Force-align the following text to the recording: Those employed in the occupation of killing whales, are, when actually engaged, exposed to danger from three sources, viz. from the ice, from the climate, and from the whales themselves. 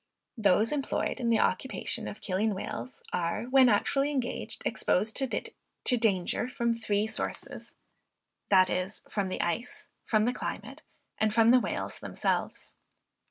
Those 0.35 0.71
employed 0.71 1.19
in 1.19 1.29
the 1.29 1.39
occupation 1.39 2.07
of 2.07 2.21
killing 2.21 2.55
whales, 2.55 3.03
are, 3.13 3.43
when 3.43 3.69
actually 3.69 4.09
engaged, 4.09 4.63
exposed 4.65 5.15
to 5.17 5.97
danger 5.97 6.47
from 6.47 6.73
three 6.73 7.05
sources, 7.05 7.75
viz. 8.49 9.03
from 9.07 9.29
the 9.29 9.41
ice, 9.41 9.89
from 10.07 10.25
the 10.25 10.33
climate, 10.33 10.81
and 11.19 11.31
from 11.31 11.49
the 11.49 11.59
whales 11.59 11.99
themselves. 11.99 12.75